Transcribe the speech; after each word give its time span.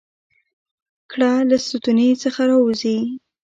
ګړه 1.11 1.31
له 1.49 1.57
ستوني 1.65 2.09
څخه 2.23 2.41
راوزي؟ 2.49 2.97